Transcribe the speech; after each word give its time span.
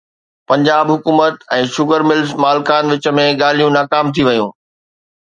پنجاب 0.49 0.85
حڪومت 0.93 1.35
۽ 1.57 1.67
sugar 1.75 2.01
mills 2.11 2.29
مالڪن 2.45 2.83
وچ 2.95 3.05
۾ 3.21 3.27
ڳالهيون 3.43 3.73
ناڪام 3.79 4.05
ٿي 4.15 4.21
ويون 4.29 4.51